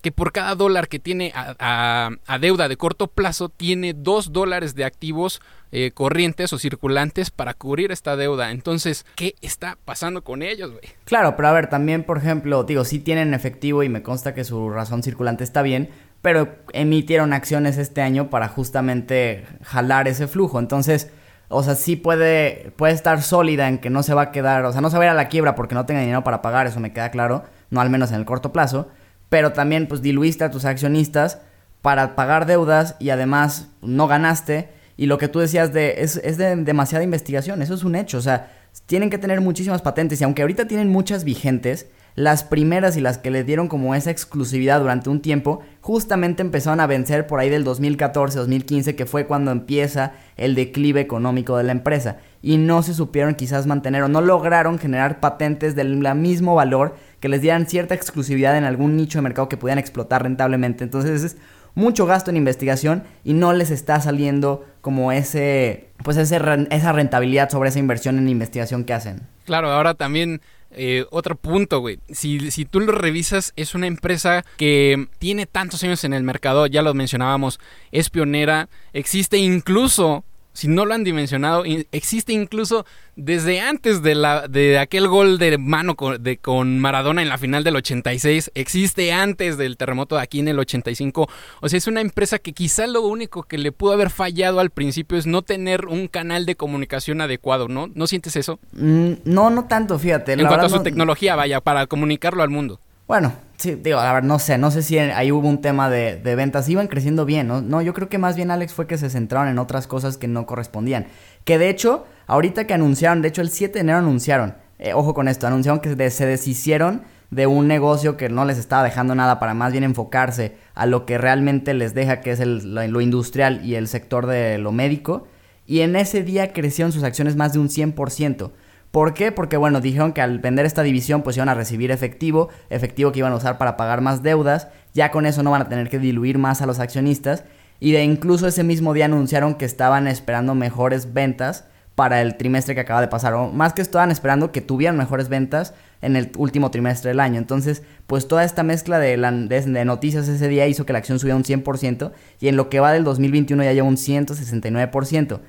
que 0.02 0.10
por 0.10 0.32
cada 0.32 0.56
dólar 0.56 0.88
que 0.88 0.98
tiene 0.98 1.32
a, 1.34 2.10
deuda 2.40 2.68
de 2.68 2.76
corto 2.76 3.06
plazo, 3.06 3.48
tiene 3.48 3.94
dos 3.94 4.32
dólares 4.32 4.74
de 4.74 4.84
activos 4.84 5.40
eh, 5.70 5.92
corrientes 5.92 6.52
o 6.52 6.58
circulantes 6.58 7.30
para 7.30 7.54
cubrir 7.54 7.92
esta 7.92 8.16
deuda. 8.16 8.50
Entonces, 8.50 9.06
¿qué 9.14 9.36
está 9.42 9.78
pasando 9.84 10.24
con 10.24 10.42
ellos, 10.42 10.72
güey? 10.72 10.82
Claro, 11.04 11.36
pero 11.36 11.48
a 11.48 11.52
ver, 11.52 11.68
también, 11.68 12.02
por 12.02 12.18
ejemplo, 12.18 12.64
digo, 12.64 12.84
sí 12.84 12.98
tienen 12.98 13.32
efectivo 13.32 13.84
y 13.84 13.88
me 13.88 14.02
consta 14.02 14.34
que 14.34 14.42
su 14.42 14.70
razón 14.70 15.04
circulante 15.04 15.44
está 15.44 15.62
bien, 15.62 15.90
pero 16.20 16.48
emitieron 16.72 17.32
acciones 17.32 17.78
este 17.78 18.02
año 18.02 18.28
para 18.28 18.48
justamente 18.48 19.44
jalar 19.62 20.08
ese 20.08 20.26
flujo. 20.26 20.58
Entonces, 20.58 21.12
o 21.48 21.62
sea, 21.62 21.76
sí 21.76 21.94
puede, 21.94 22.72
puede 22.76 22.92
estar 22.92 23.22
sólida 23.22 23.68
en 23.68 23.78
que 23.78 23.88
no 23.88 24.02
se 24.02 24.14
va 24.14 24.22
a 24.22 24.30
quedar, 24.32 24.64
o 24.64 24.72
sea, 24.72 24.80
no 24.80 24.90
se 24.90 24.96
va 24.96 25.04
a 25.04 25.06
ir 25.06 25.10
a 25.12 25.14
la 25.14 25.28
quiebra 25.28 25.54
porque 25.54 25.76
no 25.76 25.86
tenga 25.86 26.00
dinero 26.00 26.24
para 26.24 26.42
pagar, 26.42 26.66
eso 26.66 26.80
me 26.80 26.92
queda 26.92 27.10
claro, 27.10 27.44
no 27.70 27.80
al 27.80 27.88
menos 27.88 28.10
en 28.10 28.16
el 28.16 28.24
corto 28.24 28.52
plazo 28.52 28.88
pero 29.32 29.54
también 29.54 29.86
pues 29.86 30.02
diluiste 30.02 30.44
a 30.44 30.50
tus 30.50 30.66
accionistas 30.66 31.38
para 31.80 32.16
pagar 32.16 32.44
deudas 32.44 32.96
y 32.98 33.08
además 33.08 33.68
no 33.80 34.06
ganaste. 34.06 34.68
Y 34.98 35.06
lo 35.06 35.16
que 35.16 35.26
tú 35.26 35.38
decías 35.38 35.72
de 35.72 36.02
es, 36.02 36.18
es 36.18 36.36
de 36.36 36.54
demasiada 36.54 37.02
investigación, 37.02 37.62
eso 37.62 37.72
es 37.72 37.82
un 37.82 37.94
hecho. 37.94 38.18
O 38.18 38.20
sea, 38.20 38.52
tienen 38.84 39.08
que 39.08 39.16
tener 39.16 39.40
muchísimas 39.40 39.80
patentes 39.80 40.20
y 40.20 40.24
aunque 40.24 40.42
ahorita 40.42 40.66
tienen 40.66 40.90
muchas 40.90 41.24
vigentes, 41.24 41.86
las 42.14 42.44
primeras 42.44 42.98
y 42.98 43.00
las 43.00 43.16
que 43.16 43.30
les 43.30 43.46
dieron 43.46 43.68
como 43.68 43.94
esa 43.94 44.10
exclusividad 44.10 44.80
durante 44.80 45.08
un 45.08 45.22
tiempo, 45.22 45.60
justamente 45.80 46.42
empezaron 46.42 46.80
a 46.80 46.86
vencer 46.86 47.26
por 47.26 47.40
ahí 47.40 47.48
del 47.48 47.64
2014-2015, 47.64 48.94
que 48.94 49.06
fue 49.06 49.26
cuando 49.26 49.50
empieza 49.50 50.12
el 50.36 50.54
declive 50.54 51.00
económico 51.00 51.56
de 51.56 51.64
la 51.64 51.72
empresa. 51.72 52.18
Y 52.42 52.58
no 52.58 52.82
se 52.82 52.92
supieron 52.92 53.34
quizás 53.34 53.66
mantener 53.66 54.02
o 54.02 54.08
no 54.08 54.20
lograron 54.20 54.78
generar 54.78 55.20
patentes 55.20 55.74
del 55.74 55.96
mismo 56.14 56.54
valor 56.54 56.96
que 57.22 57.28
les 57.28 57.40
dieran 57.40 57.68
cierta 57.68 57.94
exclusividad 57.94 58.58
en 58.58 58.64
algún 58.64 58.96
nicho 58.96 59.18
de 59.18 59.22
mercado 59.22 59.48
que 59.48 59.56
pudieran 59.56 59.78
explotar 59.78 60.24
rentablemente. 60.24 60.82
Entonces 60.82 61.22
es 61.22 61.36
mucho 61.76 62.04
gasto 62.04 62.30
en 62.32 62.36
investigación 62.36 63.04
y 63.22 63.32
no 63.32 63.52
les 63.52 63.70
está 63.70 64.00
saliendo 64.00 64.66
como 64.80 65.12
ese, 65.12 65.90
pues 66.02 66.16
ese, 66.16 66.40
esa 66.70 66.92
rentabilidad 66.92 67.48
sobre 67.48 67.68
esa 67.68 67.78
inversión 67.78 68.18
en 68.18 68.28
investigación 68.28 68.82
que 68.82 68.92
hacen. 68.92 69.20
Claro, 69.44 69.70
ahora 69.70 69.94
también 69.94 70.40
eh, 70.72 71.04
otro 71.10 71.36
punto, 71.36 71.78
güey. 71.78 72.00
Si, 72.10 72.50
si 72.50 72.64
tú 72.64 72.80
lo 72.80 72.90
revisas, 72.90 73.52
es 73.54 73.76
una 73.76 73.86
empresa 73.86 74.44
que 74.56 75.06
tiene 75.20 75.46
tantos 75.46 75.84
años 75.84 76.02
en 76.02 76.14
el 76.14 76.24
mercado, 76.24 76.66
ya 76.66 76.82
lo 76.82 76.92
mencionábamos, 76.92 77.60
es 77.92 78.10
pionera, 78.10 78.68
existe 78.92 79.38
incluso 79.38 80.24
si 80.52 80.68
no 80.68 80.84
lo 80.84 80.94
han 80.94 81.04
dimensionado, 81.04 81.64
existe 81.92 82.32
incluso 82.32 82.84
desde 83.16 83.60
antes 83.60 84.02
de, 84.02 84.14
la, 84.14 84.48
de 84.48 84.78
aquel 84.78 85.08
gol 85.08 85.38
de 85.38 85.58
mano 85.58 85.96
con, 85.96 86.22
de, 86.22 86.38
con 86.38 86.78
Maradona 86.78 87.22
en 87.22 87.28
la 87.28 87.38
final 87.38 87.64
del 87.64 87.76
86, 87.76 88.52
existe 88.54 89.12
antes 89.12 89.56
del 89.56 89.76
terremoto 89.76 90.16
de 90.16 90.22
aquí 90.22 90.40
en 90.40 90.48
el 90.48 90.58
85. 90.58 91.28
O 91.60 91.68
sea, 91.68 91.76
es 91.76 91.86
una 91.86 92.00
empresa 92.00 92.38
que 92.38 92.52
quizá 92.52 92.86
lo 92.86 93.02
único 93.02 93.42
que 93.42 93.58
le 93.58 93.72
pudo 93.72 93.92
haber 93.92 94.10
fallado 94.10 94.60
al 94.60 94.70
principio 94.70 95.18
es 95.18 95.26
no 95.26 95.42
tener 95.42 95.86
un 95.86 96.08
canal 96.08 96.46
de 96.46 96.56
comunicación 96.56 97.20
adecuado, 97.20 97.68
¿no? 97.68 97.88
¿No 97.94 98.06
sientes 98.06 98.36
eso? 98.36 98.58
Mm, 98.72 99.12
no, 99.24 99.50
no 99.50 99.64
tanto, 99.64 99.98
fíjate. 99.98 100.32
En 100.32 100.46
cuanto 100.46 100.66
a 100.66 100.70
su 100.70 100.82
tecnología, 100.82 101.36
vaya, 101.36 101.60
para 101.60 101.86
comunicarlo 101.86 102.42
al 102.42 102.50
mundo. 102.50 102.80
Bueno, 103.06 103.34
Sí, 103.62 103.76
digo, 103.76 104.00
a 104.00 104.12
ver, 104.12 104.24
no 104.24 104.40
sé, 104.40 104.58
no 104.58 104.72
sé 104.72 104.82
si 104.82 104.98
ahí 104.98 105.30
hubo 105.30 105.48
un 105.48 105.60
tema 105.60 105.88
de, 105.88 106.16
de, 106.16 106.34
ventas, 106.34 106.68
iban 106.68 106.88
creciendo 106.88 107.24
bien, 107.24 107.46
¿no? 107.46 107.60
No, 107.60 107.80
yo 107.80 107.94
creo 107.94 108.08
que 108.08 108.18
más 108.18 108.34
bien 108.34 108.50
Alex 108.50 108.74
fue 108.74 108.88
que 108.88 108.98
se 108.98 109.08
centraron 109.08 109.48
en 109.48 109.60
otras 109.60 109.86
cosas 109.86 110.16
que 110.16 110.26
no 110.26 110.46
correspondían. 110.46 111.06
Que 111.44 111.58
de 111.58 111.68
hecho, 111.68 112.04
ahorita 112.26 112.66
que 112.66 112.74
anunciaron, 112.74 113.22
de 113.22 113.28
hecho 113.28 113.40
el 113.40 113.50
7 113.50 113.74
de 113.74 113.80
enero 113.82 113.98
anunciaron, 113.98 114.56
eh, 114.80 114.94
ojo 114.94 115.14
con 115.14 115.28
esto, 115.28 115.46
anunciaron 115.46 115.78
que 115.78 116.10
se 116.10 116.26
deshicieron 116.26 117.02
de 117.30 117.46
un 117.46 117.68
negocio 117.68 118.16
que 118.16 118.28
no 118.28 118.44
les 118.44 118.58
estaba 118.58 118.82
dejando 118.82 119.14
nada 119.14 119.38
para 119.38 119.54
más 119.54 119.70
bien 119.70 119.84
enfocarse 119.84 120.56
a 120.74 120.86
lo 120.86 121.06
que 121.06 121.16
realmente 121.16 121.72
les 121.72 121.94
deja, 121.94 122.20
que 122.20 122.32
es 122.32 122.40
lo 122.44 123.00
industrial 123.00 123.64
y 123.64 123.76
el 123.76 123.86
sector 123.86 124.26
de 124.26 124.58
lo 124.58 124.72
médico. 124.72 125.28
Y 125.68 125.82
en 125.82 125.94
ese 125.94 126.24
día 126.24 126.52
crecieron 126.52 126.90
sus 126.90 127.04
acciones 127.04 127.36
más 127.36 127.52
de 127.52 127.60
un 127.60 127.68
100%. 127.68 128.50
¿Por 128.92 129.14
qué? 129.14 129.32
Porque 129.32 129.56
bueno, 129.56 129.80
dijeron 129.80 130.12
que 130.12 130.20
al 130.20 130.38
vender 130.38 130.66
esta 130.66 130.82
división 130.82 131.22
pues 131.22 131.36
iban 131.36 131.48
a 131.48 131.54
recibir 131.54 131.90
efectivo, 131.90 132.50
efectivo 132.68 133.10
que 133.10 133.20
iban 133.20 133.32
a 133.32 133.36
usar 133.36 133.56
para 133.56 133.76
pagar 133.78 134.02
más 134.02 134.22
deudas, 134.22 134.68
ya 134.92 135.10
con 135.10 135.24
eso 135.24 135.42
no 135.42 135.50
van 135.50 135.62
a 135.62 135.68
tener 135.68 135.88
que 135.88 135.98
diluir 135.98 136.36
más 136.36 136.60
a 136.60 136.66
los 136.66 136.78
accionistas 136.78 137.44
y 137.80 137.92
de 137.92 138.04
incluso 138.04 138.46
ese 138.46 138.62
mismo 138.62 138.92
día 138.92 139.06
anunciaron 139.06 139.54
que 139.54 139.64
estaban 139.64 140.06
esperando 140.06 140.54
mejores 140.54 141.14
ventas 141.14 141.64
para 141.94 142.20
el 142.20 142.36
trimestre 142.36 142.74
que 142.74 142.82
acaba 142.82 143.00
de 143.00 143.08
pasar, 143.08 143.34
o 143.34 143.50
más 143.50 143.72
que 143.72 143.82
estaban 143.82 144.10
esperando 144.10 144.52
que 144.52 144.60
tuvieran 144.60 144.96
mejores 144.96 145.28
ventas 145.28 145.74
en 146.00 146.14
el 146.16 146.30
último 146.36 146.70
trimestre 146.70 147.10
del 147.10 147.20
año. 147.20 147.38
Entonces, 147.38 147.82
pues 148.06 148.28
toda 148.28 148.44
esta 148.44 148.62
mezcla 148.62 148.98
de, 148.98 149.16
de, 149.16 149.84
noticias 149.84 150.28
ese 150.28 150.48
día 150.48 150.66
hizo 150.66 150.86
que 150.86 150.92
la 150.92 151.00
acción 151.00 151.18
subiera 151.18 151.36
un 151.36 151.44
100% 151.44 152.12
y 152.40 152.48
en 152.48 152.56
lo 152.56 152.68
que 152.68 152.80
va 152.80 152.92
del 152.92 153.04
2021 153.04 153.64
ya 153.64 153.72
lleva 153.72 153.88
un 153.88 153.96
169%. 153.96 155.40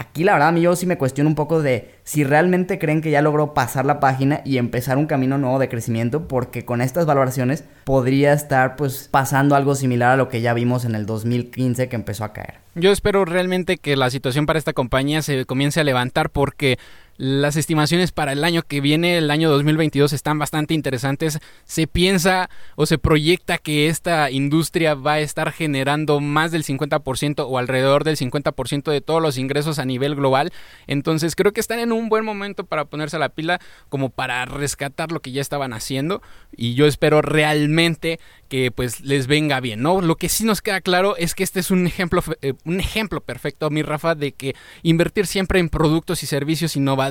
Aquí 0.00 0.24
la 0.24 0.32
verdad 0.32 0.56
yo 0.56 0.74
sí 0.76 0.86
me 0.86 0.96
cuestiono 0.96 1.28
un 1.28 1.34
poco 1.34 1.60
de 1.60 1.90
si 2.04 2.24
realmente 2.24 2.78
creen 2.78 3.02
que 3.02 3.10
ya 3.10 3.20
logró 3.20 3.52
pasar 3.52 3.84
la 3.84 4.00
página 4.00 4.40
y 4.46 4.56
empezar 4.56 4.96
un 4.96 5.04
camino 5.04 5.36
nuevo 5.36 5.58
de 5.58 5.68
crecimiento 5.68 6.26
porque 6.26 6.64
con 6.64 6.80
estas 6.80 7.04
valoraciones 7.04 7.64
podría 7.84 8.32
estar 8.32 8.76
pues 8.76 9.08
pasando 9.10 9.56
algo 9.56 9.74
similar 9.74 10.12
a 10.12 10.16
lo 10.16 10.30
que 10.30 10.40
ya 10.40 10.54
vimos 10.54 10.86
en 10.86 10.94
el 10.94 11.04
2015 11.04 11.90
que 11.90 11.96
empezó 11.96 12.24
a 12.24 12.32
caer. 12.32 12.54
Yo 12.74 12.92
espero 12.92 13.26
realmente 13.26 13.76
que 13.76 13.94
la 13.94 14.08
situación 14.08 14.46
para 14.46 14.58
esta 14.58 14.72
compañía 14.72 15.20
se 15.20 15.44
comience 15.44 15.80
a 15.80 15.84
levantar 15.84 16.30
porque 16.30 16.78
las 17.20 17.56
estimaciones 17.56 18.12
para 18.12 18.32
el 18.32 18.42
año 18.44 18.62
que 18.62 18.80
viene, 18.80 19.18
el 19.18 19.30
año 19.30 19.50
2022, 19.50 20.14
están 20.14 20.38
bastante 20.38 20.72
interesantes. 20.72 21.38
Se 21.64 21.86
piensa 21.86 22.48
o 22.76 22.86
se 22.86 22.96
proyecta 22.96 23.58
que 23.58 23.88
esta 23.88 24.30
industria 24.30 24.94
va 24.94 25.12
a 25.12 25.20
estar 25.20 25.52
generando 25.52 26.20
más 26.20 26.50
del 26.50 26.64
50% 26.64 27.44
o 27.46 27.58
alrededor 27.58 28.04
del 28.04 28.16
50% 28.16 28.90
de 28.90 29.02
todos 29.02 29.20
los 29.20 29.36
ingresos 29.36 29.78
a 29.78 29.84
nivel 29.84 30.14
global. 30.14 30.50
Entonces 30.86 31.36
creo 31.36 31.52
que 31.52 31.60
están 31.60 31.78
en 31.78 31.92
un 31.92 32.08
buen 32.08 32.24
momento 32.24 32.64
para 32.64 32.86
ponerse 32.86 33.16
a 33.16 33.20
la 33.20 33.28
pila 33.28 33.60
como 33.90 34.08
para 34.08 34.46
rescatar 34.46 35.12
lo 35.12 35.20
que 35.20 35.32
ya 35.32 35.42
estaban 35.42 35.74
haciendo. 35.74 36.22
Y 36.56 36.72
yo 36.72 36.86
espero 36.86 37.20
realmente 37.20 38.18
que 38.48 38.70
pues 38.70 39.02
les 39.02 39.26
venga 39.26 39.60
bien, 39.60 39.82
¿no? 39.82 40.00
Lo 40.00 40.16
que 40.16 40.30
sí 40.30 40.44
nos 40.44 40.62
queda 40.62 40.80
claro 40.80 41.16
es 41.18 41.34
que 41.34 41.44
este 41.44 41.60
es 41.60 41.70
un 41.70 41.86
ejemplo, 41.86 42.22
eh, 42.40 42.54
un 42.64 42.80
ejemplo 42.80 43.20
perfecto, 43.20 43.68
mi 43.68 43.82
Rafa, 43.82 44.14
de 44.14 44.32
que 44.32 44.56
invertir 44.82 45.26
siempre 45.26 45.60
en 45.60 45.68
productos 45.68 46.22
y 46.22 46.26
servicios 46.26 46.76
innovadores 46.76 47.09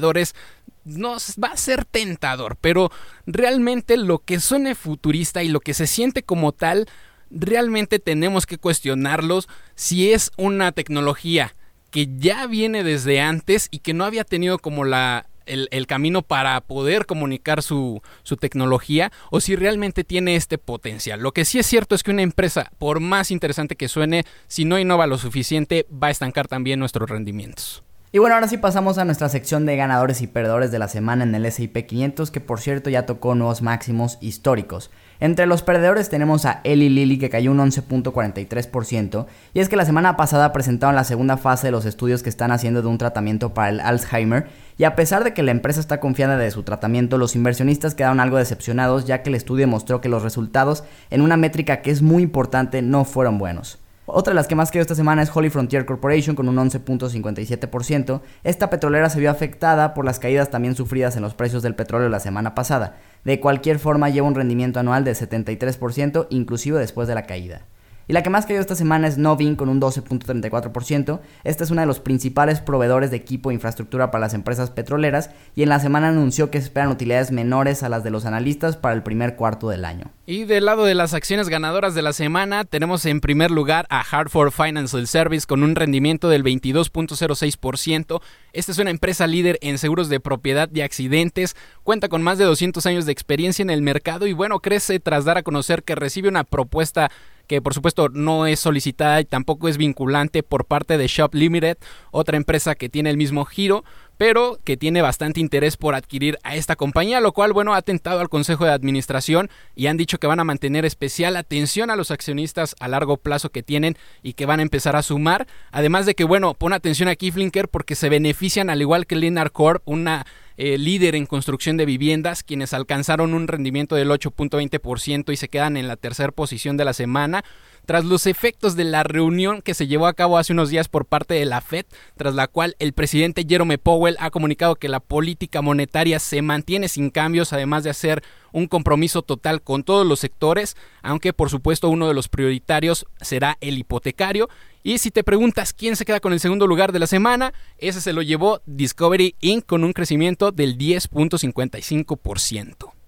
nos 0.86 1.36
va 1.42 1.50
a 1.50 1.58
ser 1.58 1.86
tentador, 1.86 2.58
pero 2.60 2.92
realmente 3.26 3.98
lo 3.98 4.20
que 4.20 4.40
suene 4.40 4.76
futurista 4.76 5.44
y 5.44 5.50
lo 5.50 5.60
que 5.60 5.74
se 5.74 5.88
siente 5.88 6.24
como 6.24 6.52
tal, 6.52 6.88
realmente 7.30 8.00
tenemos 8.00 8.46
que 8.46 8.58
cuestionarlos 8.58 9.48
si 9.76 10.12
es 10.12 10.32
una 10.38 10.72
tecnología 10.72 11.56
que 11.92 12.08
ya 12.18 12.48
viene 12.48 12.84
desde 12.84 13.20
antes 13.20 13.68
y 13.72 13.80
que 13.80 13.94
no 13.94 14.06
había 14.06 14.24
tenido 14.24 14.60
como 14.60 14.86
la 14.86 15.28
el, 15.50 15.88
camino 15.88 16.22
para 16.22 16.62
poder 16.62 17.08
comunicar 17.08 17.64
su, 17.64 18.02
su, 18.22 18.38
tecnología 18.38 19.12
o 19.32 19.42
si 19.42 19.56
realmente 19.56 20.04
tiene 20.04 20.36
este 20.36 20.60
potencial. 20.60 21.22
Lo 21.22 21.32
que 21.32 21.44
sí 21.44 21.58
es 21.58 21.66
cierto 21.66 21.96
es 21.96 22.04
que 22.04 22.12
una 22.12 22.22
empresa, 22.22 22.72
por 22.78 23.00
más 23.00 23.32
interesante 23.32 23.76
que 23.76 23.88
suene, 23.88 24.26
si 24.48 24.66
no 24.66 24.78
innova 24.78 25.08
lo 25.08 25.18
suficiente, 25.18 25.88
va 25.92 26.08
a 26.08 26.12
estancar 26.12 26.48
también 26.48 26.80
nuestros 26.80 27.10
rendimientos. 27.10 27.84
Y 28.12 28.18
bueno, 28.18 28.34
ahora 28.34 28.48
sí 28.48 28.58
pasamos 28.58 28.98
a 28.98 29.06
nuestra 29.06 29.30
sección 29.30 29.68
de 29.68 29.76
ganadores 29.76 30.24
y 30.24 30.28
perdedores 30.28 30.72
de 30.72 30.80
la 30.80 30.88
semana 30.88 31.24
en 31.24 31.36
el 31.36 31.52
SIP 31.52 31.86
500, 31.86 32.32
que 32.32 32.42
por 32.42 32.60
cierto 32.60 32.90
ya 32.90 33.06
tocó 33.06 33.36
nuevos 33.36 33.62
máximos 33.62 34.18
históricos. 34.20 34.90
Entre 35.20 35.46
los 35.46 35.62
perdedores 35.62 36.10
tenemos 36.10 36.48
a 36.48 36.62
Eli 36.64 36.90
Lilly 36.90 37.20
que 37.20 37.30
cayó 37.30 37.52
un 37.52 37.60
11.43%, 37.60 39.28
y 39.54 39.60
es 39.60 39.70
que 39.70 39.76
la 39.76 39.86
semana 39.86 40.18
pasada 40.18 40.52
presentaron 40.54 40.96
la 40.96 41.04
segunda 41.04 41.38
fase 41.38 41.68
de 41.68 41.72
los 41.72 41.86
estudios 41.86 42.24
que 42.24 42.30
están 42.30 42.50
haciendo 42.52 42.82
de 42.82 42.88
un 42.88 42.98
tratamiento 42.98 43.54
para 43.54 43.70
el 43.70 43.80
Alzheimer, 43.80 44.48
y 44.80 44.86
a 44.86 44.96
pesar 44.96 45.24
de 45.24 45.36
que 45.36 45.44
la 45.44 45.52
empresa 45.52 45.80
está 45.80 46.00
confiada 46.00 46.36
de 46.36 46.50
su 46.50 46.64
tratamiento, 46.64 47.20
los 47.20 47.36
inversionistas 47.36 47.94
quedaron 47.94 48.20
algo 48.20 48.38
decepcionados 48.38 49.06
ya 49.06 49.22
que 49.22 49.30
el 49.30 49.36
estudio 49.36 49.68
mostró 49.68 50.02
que 50.02 50.10
los 50.10 50.24
resultados 50.24 50.84
en 51.12 51.22
una 51.22 51.38
métrica 51.38 51.84
que 51.84 51.92
es 51.92 52.02
muy 52.02 52.24
importante 52.24 52.82
no 52.82 53.06
fueron 53.06 53.38
buenos. 53.38 53.78
Otra 54.14 54.32
de 54.32 54.36
las 54.36 54.48
que 54.48 54.56
más 54.56 54.72
quedó 54.72 54.82
esta 54.82 54.96
semana 54.96 55.22
es 55.22 55.32
Holly 55.34 55.50
Frontier 55.50 55.86
Corporation 55.86 56.36
con 56.36 56.50
un 56.50 56.58
11.57%. 56.58 58.22
Esta 58.44 58.70
petrolera 58.70 59.10
se 59.10 59.20
vio 59.20 59.32
afectada 59.32 59.94
por 59.94 60.06
las 60.06 60.20
caídas 60.20 60.50
también 60.50 60.76
sufridas 60.76 61.16
en 61.16 61.22
los 61.22 61.34
precios 61.34 61.64
del 61.64 61.76
petróleo 61.76 62.10
la 62.10 62.20
semana 62.20 62.56
pasada. 62.56 62.98
De 63.24 63.40
cualquier 63.40 63.80
forma 63.80 64.10
lleva 64.10 64.28
un 64.28 64.36
rendimiento 64.36 64.80
anual 64.80 65.04
de 65.04 65.14
73%, 65.14 66.28
inclusive 66.30 66.80
después 66.80 67.08
de 67.08 67.16
la 67.16 67.24
caída. 67.24 67.66
Y 68.10 68.14
la 68.14 68.24
que 68.24 68.32
más 68.32 68.48
cayó 68.48 68.60
esta 68.60 68.74
semana 68.74 69.08
es 69.08 69.20
Novin 69.20 69.56
con 69.56 69.70
un 69.70 69.80
12.34%. 69.80 71.20
Esta 71.44 71.64
es 71.64 71.70
una 71.70 71.84
de 71.84 71.86
los 71.86 72.00
principales 72.00 72.60
proveedores 72.60 73.12
de 73.12 73.18
equipo 73.18 73.52
e 73.52 73.54
infraestructura 73.54 74.10
para 74.10 74.22
las 74.22 74.34
empresas 74.34 74.72
petroleras 74.72 75.30
y 75.56 75.62
en 75.62 75.70
la 75.70 75.80
semana 75.80 76.08
anunció 76.08 76.50
que 76.50 76.58
esperan 76.58 76.90
utilidades 76.90 77.32
menores 77.32 77.84
a 77.84 77.90
las 77.90 78.04
de 78.04 78.10
los 78.10 78.26
analistas 78.26 78.78
para 78.78 78.96
el 78.96 79.04
primer 79.04 79.36
cuarto 79.36 79.70
del 79.70 79.86
año. 79.86 80.10
Y 80.26 80.46
del 80.46 80.66
lado 80.66 80.86
de 80.86 80.96
las 80.96 81.14
acciones 81.14 81.50
ganadoras 81.50 81.94
de 81.94 82.02
la 82.02 82.14
semana 82.14 82.66
tenemos 82.66 83.06
en 83.06 83.22
primer 83.22 83.52
lugar 83.52 83.86
a 83.92 84.02
Hartford 84.02 84.50
Financial 84.50 85.06
Service 85.06 85.46
con 85.46 85.62
un 85.62 85.76
rendimiento 85.76 86.30
del 86.30 86.44
22.06%. 86.44 88.22
Esta 88.54 88.72
es 88.72 88.80
una 88.80 88.90
empresa 88.90 89.28
líder 89.28 89.60
en 89.62 89.78
seguros 89.78 90.10
de 90.10 90.20
propiedad 90.20 90.68
y 90.74 90.82
accidentes, 90.82 91.56
cuenta 91.84 92.10
con 92.10 92.24
más 92.24 92.40
de 92.40 92.46
200 92.46 92.84
años 92.88 93.06
de 93.06 93.12
experiencia 93.12 93.62
en 93.62 93.70
el 93.70 93.84
mercado 93.84 94.26
y 94.26 94.34
bueno, 94.34 94.62
crece 94.62 95.00
tras 95.00 95.26
dar 95.26 95.38
a 95.38 95.44
conocer 95.44 95.84
que 95.84 95.94
recibe 95.94 96.28
una 96.28 96.44
propuesta 96.44 97.12
que 97.50 97.64
por 97.64 97.74
supuesto 97.74 98.10
no 98.10 98.46
es 98.46 98.60
solicitada 98.60 99.20
y 99.20 99.26
tampoco 99.26 99.68
es 99.68 99.78
vinculante 99.78 100.44
por 100.44 100.66
parte 100.66 101.00
de 101.00 101.08
Shop 101.08 101.34
Limited, 101.34 101.78
otra 102.12 102.38
empresa 102.38 102.76
que 102.76 102.90
tiene 102.90 103.10
el 103.10 103.18
mismo 103.18 103.44
giro, 103.44 103.84
pero 104.18 104.60
que 104.64 104.78
tiene 104.78 105.02
bastante 105.02 105.40
interés 105.40 105.76
por 105.76 105.96
adquirir 105.96 106.38
a 106.44 106.56
esta 106.56 106.76
compañía, 106.76 107.22
lo 107.22 107.32
cual, 107.32 107.52
bueno, 107.52 107.74
ha 107.74 107.82
tentado 107.82 108.20
al 108.20 108.30
Consejo 108.30 108.66
de 108.66 108.72
Administración 108.72 109.50
y 109.76 109.88
han 109.88 109.98
dicho 109.98 110.20
que 110.20 110.28
van 110.28 110.40
a 110.40 110.44
mantener 110.44 110.86
especial 110.86 111.36
atención 111.38 111.90
a 111.90 111.96
los 111.96 112.12
accionistas 112.12 112.76
a 112.80 112.88
largo 112.88 113.18
plazo 113.18 113.50
que 113.50 113.64
tienen 113.64 113.98
y 114.22 114.34
que 114.34 114.46
van 114.46 114.60
a 114.60 114.64
empezar 114.64 114.96
a 114.96 115.02
sumar. 115.02 115.48
Además 115.72 116.06
de 116.06 116.14
que, 116.14 116.26
bueno, 116.26 116.54
pon 116.54 116.74
atención 116.74 117.10
aquí, 117.10 117.32
Flinker, 117.32 117.68
porque 117.68 117.96
se 117.96 118.10
benefician, 118.10 118.70
al 118.70 118.82
igual 118.82 119.08
que 119.08 119.16
Linar 119.16 119.52
Corp, 119.52 119.82
una 119.86 120.28
eh, 120.62 120.78
líder 120.78 121.16
en 121.16 121.26
construcción 121.26 121.78
de 121.78 121.86
viviendas, 121.86 122.44
quienes 122.44 122.74
alcanzaron 122.74 123.34
un 123.34 123.48
rendimiento 123.48 123.96
del 123.96 124.10
8.20% 124.10 125.32
y 125.32 125.38
se 125.38 125.48
quedan 125.48 125.78
en 125.78 125.88
la 125.88 125.96
tercera 125.96 126.34
posición 126.34 126.76
de 126.76 126.84
la 126.84 126.92
semana 126.92 127.46
tras 127.90 128.06
los 128.06 128.28
efectos 128.28 128.76
de 128.76 128.84
la 128.84 129.02
reunión 129.02 129.64
que 129.64 129.74
se 129.74 129.88
llevó 129.88 130.06
a 130.06 130.14
cabo 130.14 130.38
hace 130.38 130.54
unos 130.54 130.70
días 130.70 130.88
por 130.88 131.08
parte 131.08 131.34
de 131.34 131.46
la 131.46 131.60
Fed, 131.60 131.88
tras 132.18 132.36
la 132.36 132.46
cual 132.46 132.76
el 132.78 132.94
presidente 132.94 133.48
Jerome 133.50 133.80
Powell 133.80 134.16
ha 134.20 134.30
comunicado 134.30 134.76
que 134.76 134.90
la 134.90 135.00
política 135.00 135.64
monetaria 135.64 136.20
se 136.20 136.44
mantiene 136.44 136.88
sin 136.88 137.10
cambios, 137.10 137.52
además 137.52 137.84
de 137.84 137.90
hacer 137.90 138.22
un 138.52 138.68
compromiso 138.68 139.24
total 139.24 139.64
con 139.64 139.82
todos 139.82 140.06
los 140.06 140.20
sectores, 140.20 140.78
aunque 141.02 141.34
por 141.34 141.50
supuesto 141.50 141.90
uno 141.90 142.08
de 142.08 142.14
los 142.14 142.30
prioritarios 142.30 143.08
será 143.22 143.58
el 143.60 143.80
hipotecario. 143.80 144.50
Y 144.84 145.00
si 145.00 145.10
te 145.10 145.24
preguntas 145.24 145.74
quién 145.74 145.96
se 145.96 146.06
queda 146.06 146.20
con 146.20 146.32
el 146.32 146.40
segundo 146.40 146.68
lugar 146.68 146.92
de 146.92 147.00
la 147.00 147.08
semana, 147.08 147.54
ese 147.80 148.02
se 148.02 148.14
lo 148.14 148.22
llevó 148.22 148.62
Discovery 148.68 149.34
Inc. 149.42 149.66
con 149.66 149.84
un 149.84 149.94
crecimiento 149.94 150.52
del 150.52 150.78
10.55%. 150.78 152.99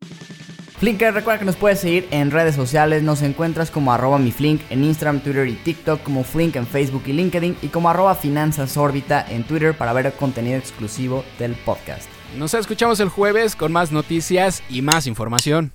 Flinker, 0.81 1.13
recuerda 1.13 1.38
que 1.38 1.45
nos 1.45 1.57
puedes 1.57 1.79
seguir 1.79 2.07
en 2.09 2.31
redes 2.31 2.55
sociales, 2.55 3.03
nos 3.03 3.21
encuentras 3.21 3.69
como 3.69 3.93
arroba 3.93 4.17
mi 4.17 4.31
Flink 4.31 4.61
en 4.71 4.83
Instagram, 4.83 5.19
Twitter 5.19 5.47
y 5.47 5.53
TikTok, 5.53 6.01
como 6.01 6.23
Flink 6.23 6.55
en 6.55 6.65
Facebook 6.65 7.03
y 7.05 7.13
LinkedIn 7.13 7.55
y 7.61 7.67
como 7.67 7.88
arroba 7.88 8.15
Finanzas 8.15 8.75
Órbita 8.77 9.23
en 9.29 9.43
Twitter 9.43 9.77
para 9.77 9.93
ver 9.93 10.11
contenido 10.13 10.57
exclusivo 10.57 11.23
del 11.38 11.53
podcast. 11.53 12.09
Nos 12.35 12.55
escuchamos 12.55 13.00
el 13.00 13.09
jueves 13.09 13.55
con 13.55 13.71
más 13.71 13.91
noticias 13.91 14.63
y 14.71 14.81
más 14.81 15.05
información. 15.05 15.71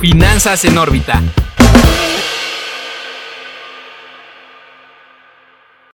Finanzas 0.00 0.64
en 0.66 0.78
órbita. 0.78 1.20